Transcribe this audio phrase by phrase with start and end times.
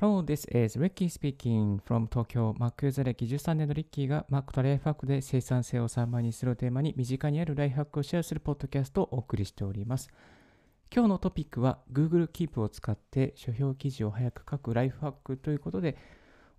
[0.00, 2.54] Hello, this is Ricky speaking from Tokyo.
[2.56, 10.08] Mac ユーザー歴13年のリッキーが Mac とライフハックで生産性を3倍にするテーマに身近にあるライフハックをシェアするポッドキャストをお送りしております。
[10.94, 15.96] 今日のトピックは Google Keep を使って書評記事を早く書くライフハックということで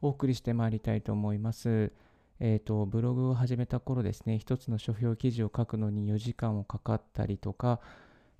[0.01, 1.93] お送りしてまいりたいと思います。
[2.41, 7.79] えっ、ー、と、ブログを始めた頃ですね、一つの書評記事を書くのに4時間をかかったりとか、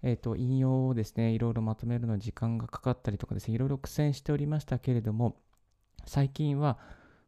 [0.02, 5.36] えっ、ー、と、引用をですね、いろいろまとめるのに時間がかかったりとかですね、いろいろ苦戦しておりましたけれども、
[6.06, 6.78] 最近は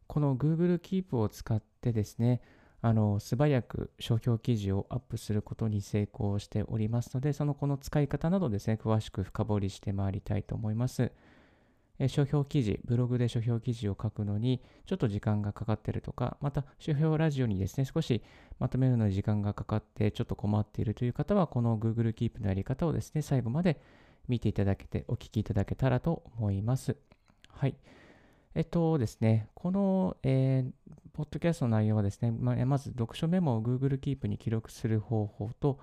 [0.06, 2.40] この Google Keep を使ってですね、
[2.80, 11.12] あの素早く商標記事をアップすることに成功しておりますので、そのこの使い方などですね、詳しく深掘りしてまいりたいと思います。
[12.02, 18.22] え書評記事、ブログで書評記事を書くのにちょっと時間がかかってるとか、また書評ラジオにですね、少し
[18.58, 23.80] まとめるのに時間がかかってちょっと困っているという方は、この Google Keep のやり方をですね、最後まで
[24.26, 26.96] 見ていただけて、お聞きいただけたらと思います。
[27.48, 27.76] はい。
[28.56, 30.72] えっとですね、この、えー、
[31.12, 35.78] ポッドキャストの内容はですね、ままず読書メモを Google Keep に記録する方法と、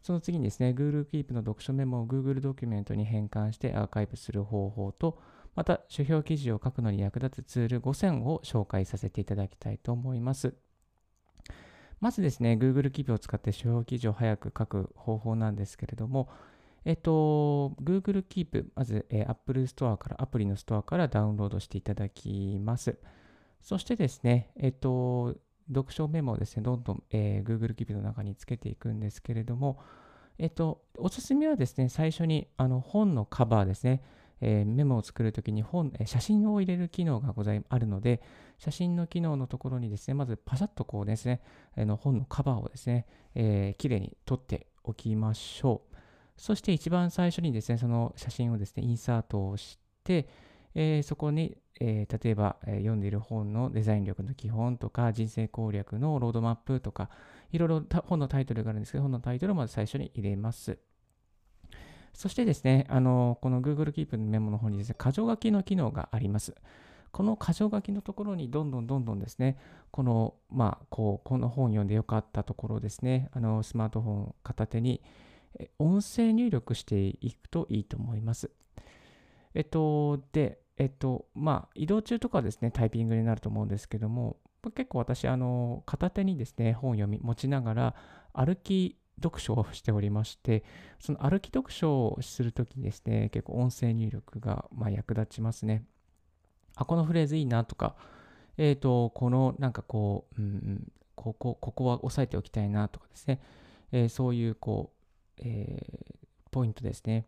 [0.00, 5.18] その次にですね、Google Keep の読書メモを Google ドキュメントに変換してアーカイブする方法と、
[5.56, 10.54] また、書評記事を書くのに役立つツール5選を紹介させていただきたいと思います。
[11.98, 16.28] まずですね、Google Keep を使って書評記事を早く書く方法なんですけれども、
[16.84, 22.98] えっと、Google Keep、まず、えー、Apple Store から、アプリのストアからダウンロードしていただきます。
[23.62, 25.36] そしてですね、えっと、
[25.68, 29.80] 読書メモをですね、どんどん、えー、Google Keep の中につけていくんですけれども、
[30.38, 34.02] えっと、おすすめはですね、最初にあの本のカバーですね、
[34.40, 38.22] えー、メモを作るときに本、え写真を入れる機能がございあるので、
[38.58, 41.40] 写真の機能のところにですね、まずパシャッとこうですね、
[41.76, 45.96] あの本のカバーをですね、えー、きれいに撮っておきましょう。
[46.36, 50.28] そして一番最初にですね、その写真をですね、インサートをして、
[50.74, 57.08] えー、そこに、えー、例えば、えー、読んでいる本のデザイン力の基本とか、人生攻略のロードマップとか、
[57.52, 60.78] いろいろ本のタイトルがあるんですけど、本のタイトルをまず最初に入れます。
[62.16, 66.54] そしてですね、あのこの Google Keep のメモの方にですね、箇条書きの機能があります。
[67.12, 69.58] この箇条書きのところにどんどんどんどんですね、
[69.90, 75.02] この、まあ、こう、この本読んでよかったところですね、あの、スマートフォン片手に、
[75.78, 78.50] 音声入力していくといいと思います。
[79.54, 84.36] えっと、で、えっと、まあ、移動中とかですね、タイピングになると思うんですけども、
[84.74, 87.94] 結構私、あの、片手にですね、本読み持ちながら、
[88.34, 90.64] 歩き読書をしておりまして、
[90.98, 95.84] その歩き読書をするときにですね、結構音声入力がま役立ちますね。
[96.74, 97.96] あ、このフレーズいいなとか、
[98.58, 103.40] えっ、ー、と、このなんかこう、うん、ここ、ここは押さえておきたいなとかですね、
[103.92, 104.92] えー、そういうこ
[105.38, 106.16] う、えー、
[106.50, 107.26] ポイントですね。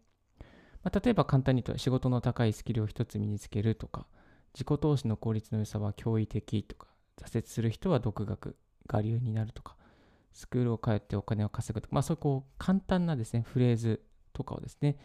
[0.83, 4.07] まあ、例えば簡単に言うと仕事の高いスキルを一つ身につけるとか、
[4.55, 8.57] 自己投資の効率の良さは驚異的とか、挫折する人は独学
[8.87, 9.77] が理由になるとか、
[10.33, 14.03] スクールを通ってお金を稼ぐとか、まあ、そういうこう簡単なですね、フレーズ
[14.33, 14.97] とかをですね、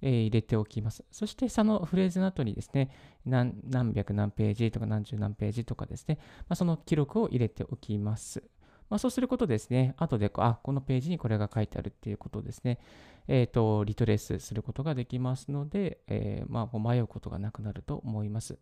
[0.00, 1.04] えー、入れておきます。
[1.10, 2.90] そしてそのフレーズの後にですね、
[3.24, 6.18] 何何百何ページとか何十何ページとかですね、
[6.48, 8.42] まあ、その記録を入れておきます。
[8.88, 12.78] まあ、そうすることですね、後でこう、あ、このページにこれが書いてあるっていうことですね、
[13.26, 18.58] えっ、ー、と、リトレースすることができますので、えー、まあ、迷うことがなくなると思います。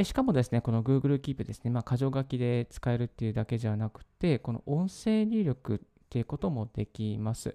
[0.00, 5.78] でしかもですね、この Google Keep ですね、まあ、箇条書きで使えるっていうだけじゃなくて、この音声入力っ
[6.08, 7.54] ていうこともできます。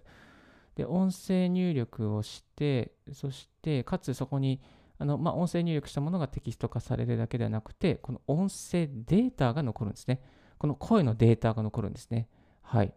[0.76, 4.62] で、音声入力をして、そして、かつそこに、
[5.00, 10.22] あのまあ、音声入力したものがテキスト化されるだけではなくて、この音声データが残るんですね。
[10.60, 12.30] この声のデータが残るんですね。
[12.62, 12.94] はい。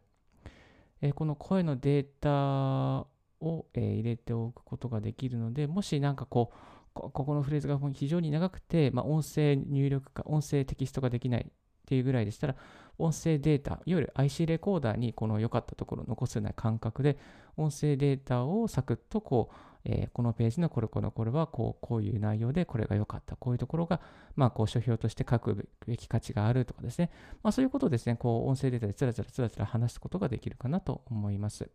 [1.01, 3.07] え、この声のデータ
[3.41, 11.51] を、えー、入れておくことができるので、もしなんかこう、ここのフレーズが非常に長くて、まあ、音声入力か、音声テキストができないっ
[11.87, 12.57] ていうぐらいでしたら、
[12.99, 17.17] 音声データ、いわゆる IC レコーダーにこの良かったところを残すような感覚で、
[17.57, 19.55] 音声データをサクッとこう、
[19.85, 24.01] えー、このページのこれこれこれはこうこういう内容でこれが良かった、こういうところが、
[24.37, 27.11] まあ、こう書評として書くべき価値があるとかですね、
[27.43, 31.71] まあ、そういうことをですね、こう音声データでつらつらつらつら話すことができるかなと思います。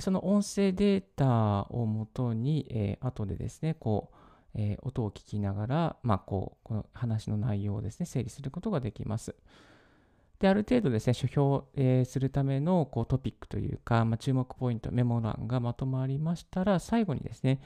[0.00, 4.16] その音声データをもとに、えー、後でですね、こう、
[4.54, 9.34] えー、音を聞きながら、まあ、こう、この話の内容をですね、整理することができます。
[10.38, 17.60] で、ある程度ですね、書評、えー、するためのこうトピックというか、まあ、注目ポイント、メモ欄がまとまりましたら、最後にですね、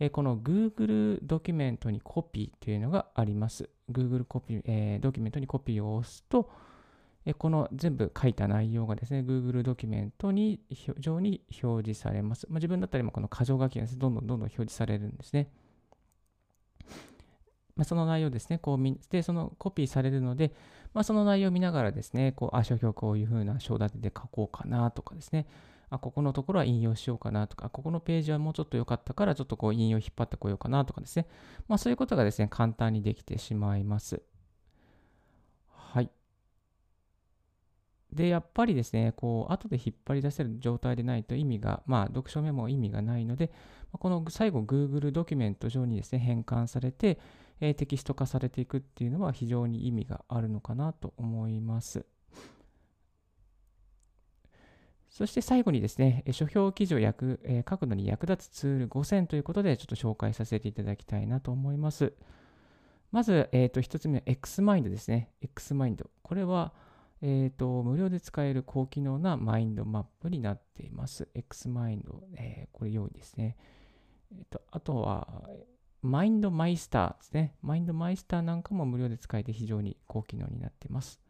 [0.00, 3.70] えー、この Google ドキュメントにコピーというのがあります。
[3.90, 6.50] Google コピー、えー、ドキュメントにコピーを押すと、
[7.34, 10.60] この全部書いた内容がですね、Google ドキュメントに
[10.98, 12.46] 上に表示されます。
[12.48, 15.48] まあ、自分だったりもこの箇条書きがですねどんどんどんどん表示されるんですね。
[17.76, 20.52] まあ、その内容ですね、こうで、そのコピーされるので、
[20.92, 25.46] まあ、その内容を見ながらですね、こう、あ、書評こういうふうな章立てで書こうかなとかですね、
[25.88, 31.26] あ、ここのところは引用しようかなとか、ここのページはもうちょっと良かったから、ちょっとこう引用引っ張ってこようかなとかですね、
[31.68, 34.22] まあ、そういうことがですね、簡単にできてしまいます。
[35.68, 36.10] はい。
[38.12, 43.50] で、やっぱりですね、こう、後で引っ張り出せる状態でないと意味が、まあ、読書メモ意味がないので、
[43.92, 47.18] この最後、Google ドキュメント上にですね、変換されて、
[47.60, 52.04] えテキスト化されていくっていうのは非常に意味があるのかなと思います。
[55.08, 62.14] そして最後にですね、書評記事を役、え書くのに役立つツール5選ということで、ちょっと紹介させていただきたいなと思います。
[63.10, 65.30] まず、えー、と1つ目は XMind ですね。
[65.42, 66.06] XMind。
[66.22, 66.72] これは、
[67.24, 71.28] えーと、無料で使える高機能なマインドマップになっています。
[71.36, 72.02] XMind、
[72.36, 73.56] えー、これ用意ですね。
[74.32, 75.44] えーと、あとは、
[76.02, 77.54] マインドマイスターですね。
[77.62, 81.20] マインドマイスターなんかも無料で使えて非常に高機能になっています。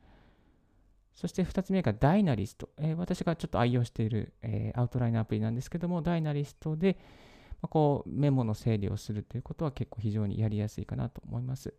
[1.15, 2.71] そして2つ目がダイナリスト。
[2.79, 6.97] えー、私がちょっと愛用している、えー、アウトラインアプリなんですけども、ダイナリストで、
[7.61, 11.75] まあ、こうメモの整理をするということは結構非常にやりやすいかなと思います。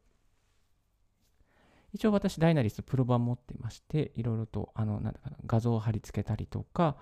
[1.93, 6.97] 一応私、ダイナリストプロ版持ってまして、いろいろとあのなんだかな画像を貼り付けたりとか、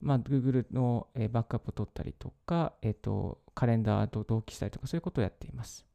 [0.00, 5.86] まあ、Google の、バックアップを取ったりとか、えっ、と、カレンダーと同期したりとか、そういうことをやっています。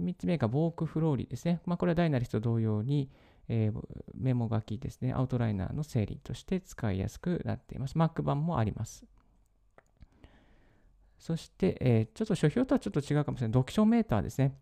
[0.00, 1.60] 3つ目が、ボークフローリーですね。
[1.64, 3.10] まあ、これはダイナリスト同様に、
[3.48, 3.82] えー、
[4.14, 7.96] メモ書きですね、アウトライナーの整理として使いやすくなっています。
[7.96, 9.04] Mac 版もあります。
[11.18, 13.54] そして、えー、ちょっと書評とはちょっと違うかもしれない。
[13.54, 14.56] 読書メーターですね。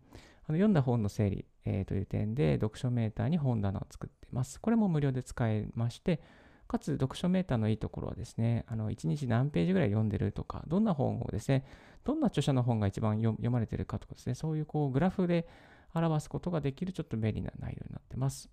[0.51, 4.59] あの読んだ本の整理、えー、という点で、読書メーターに本棚を作っています。
[4.59, 6.21] これも無料で使えまして、
[6.67, 11.65] かつ読書メーターのいいところはですね、あの1日何ページぐらい読んでるとか、どんな本をですね、
[12.03, 15.47] どんな著者の本が一番読まれてるかとかですね、そういうこうグラフで
[15.93, 18.49] 表すことができるちょっと便利な内容になってます。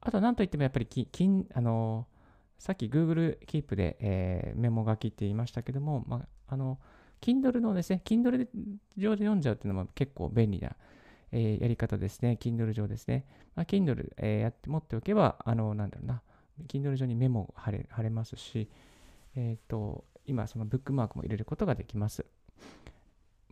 [0.00, 1.08] あとは何といってもやっぱりき、
[1.52, 2.06] あの
[2.60, 6.78] さっき Google Keep で、えー、メモ書きって言いましたけども、まあ、あの、
[7.20, 8.48] Kindle のですね、Kindle
[8.96, 10.76] 上で読んじゃうっていうのも結構便利な、
[11.32, 12.38] えー、やり方ですね。
[12.40, 13.24] Kindle 上ですね。
[13.54, 16.22] まあ、Kindle、えー、やって持っておけば、あの、なんだろうな、
[16.68, 18.68] Kindle 上にメモ貼れ貼れますし、
[19.34, 22.24] えっ、ー、と、今、そのブックマークも入れることができます。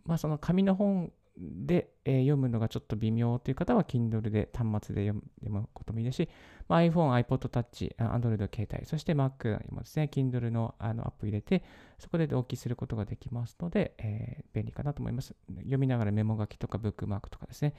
[0.05, 6.29] まあ、その紙の本で、えー、読むのがちょっと微妙という方は Kindle で端末で読むこともいいですし、
[6.67, 11.63] まあ、iPhone、iPod Touch、Android 携帯、そして Mac にもですね、Kindle のあのアップ入れて、
[11.99, 15.35] そこで同期することができますので、えー、便利かなと思います。
[15.57, 17.75] 読みながらメモ書きとかブックマークとかですね、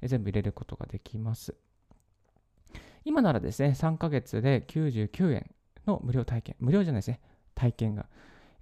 [0.00, 1.54] え、全部入れることができます。
[3.04, 5.50] 今ならですね、3ヶ月で99円
[5.86, 7.20] の無料体験、無料じゃないですね、
[7.54, 8.06] 体験が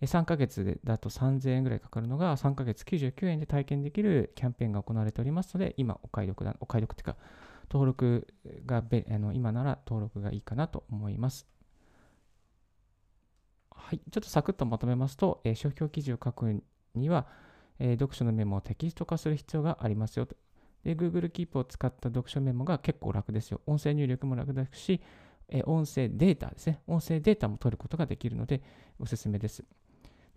[0.03, 7.17] 3ヶ月だと3000円ぐらいかかるのが、3ヶ月99円で体験できるキャンペーンが行われておりますので、今、お買い得だ、お買い得というか、
[7.71, 8.27] 登録
[8.65, 11.47] がべあの、今なら登録がいいかなと思います。
[13.71, 16.63] はい、ちょっとサクッとまとめますと、えー、商標記事を書く
[16.95, 17.27] には、
[17.79, 20.37] えー、読書のメモをテキスト化する必要がありますよと。
[20.85, 23.61] で、Google Keep を使った読書メモが結構楽ですよ。
[23.67, 25.01] 音声入力も楽ですし、
[25.65, 26.81] 音声データですね。
[26.87, 28.63] 音声データも取ることができるので、
[28.99, 29.65] おすすめです。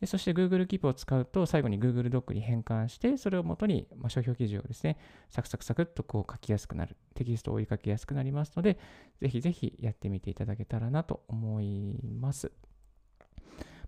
[0.01, 4.97] でそして Google Keep を使うと最後に Google ドックに変換して、それをもとに、まあ、商標記事をですね、
[5.29, 8.77] サクサクサクっとこう書きやすくなる、テキストを追いかけやすくなりますので、
[9.21, 12.51] ぜひぜひやってみていただけたらなと思います。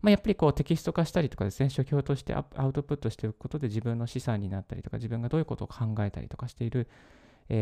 [0.02, 6.88] まあ、やっぱりこうテキスト化したりとかですね、書評としてアウトプットしておくことで自分の資産になったりとか、自分がどういうことを考えたりとかしている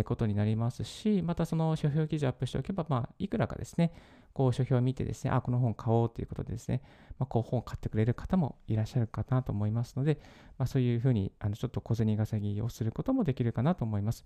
[0.05, 3.93] ことになりますし、またその書評記事をアップしておけば、まあ、いくらかですね、
[4.33, 6.81] こう書評を見てですね、あ、この本買おうということでですね、
[7.19, 10.19] まあ、こう本を買ってくれる方もいらっしゃるかなと思いますので、
[10.57, 14.25] まあ、そういうふうにあのちょっと小銭稼ぎをすることもできるかなと思います。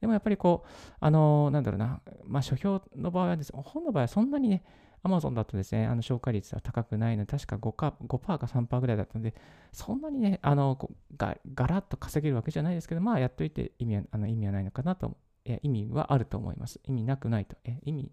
[0.00, 0.68] でもやっぱりこう、
[1.00, 4.62] あのー、なんだろうな、まあ、書評の場合はですね、本の場合はそんなにね、
[5.02, 9.34] Amazon だとですね、あの紹介率は高くないので、確か 5%, か5か3%ぐらいだったので、
[9.72, 10.78] そんなにね、あの
[11.16, 16.80] がガラッと稼げるわけじゃないですけど、まあ、やっといて意味はあの意味はないのかなとえ意味はあると思います。
[16.84, 17.56] 意味なくないと。
[17.64, 18.10] え意味、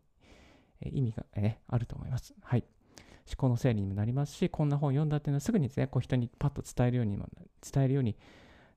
[0.91, 2.33] 意味が、えあると思います。
[2.41, 2.63] はい。
[3.25, 7.29] 思考の整理にもなりますし、こんな本を読んだっていうのはすぐにですね、こう人にパッと伝えるようにも、
[7.61, 8.17] 伝えるように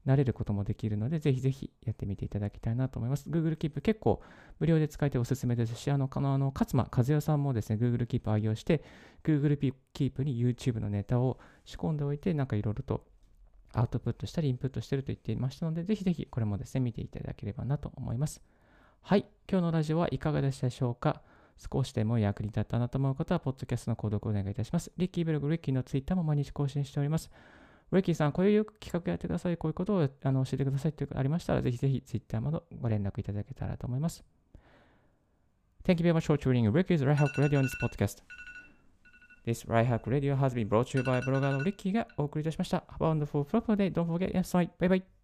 [0.05, 3.29] なれることもできるので、ぜひぜひやってみていただきたいなと思います。
[3.29, 4.23] Google Keep 結構
[4.61, 8.85] 無料で使えておすすめですし、あの、あの勝間和代さんもですね、Google Keep 愛用して、
[9.25, 13.05] Google Keep に YouTube のネタを仕込んでおいて、なんかいろいろと
[13.73, 18.41] アウトプットしたりインプットしてると言っていましたので、ぜひぜひこれもですね、見ていただければなと思います。
[19.03, 21.21] はい、今日のラジオはいかがでしたでしょうか？
[21.57, 24.93] 少しでも役に立ったなと思う方は、ポッドキャストの購読をお願いいたします。
[24.97, 27.31] リッキーブログ、リッキーのツイッターも毎日更新しております。
[27.93, 34.25] リッキーさん、こういう企画やってください、こういうことをあの教えてくださいというありましたら、ぜひぜひツイッターまでご連絡いただけたらと思います。
[35.85, 38.23] Thank you very much for tuning in Ricky's Right Hack Radio on this podcast.
[39.47, 42.83] This Right Hack Radio has been brought to you by ブロガーのリッキーがお送りいたしました。
[42.99, 43.93] Have a wonderful, proper day.
[43.93, 45.16] Don't forget, yes, bye bye.